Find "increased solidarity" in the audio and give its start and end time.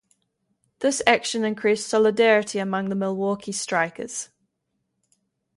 1.45-2.57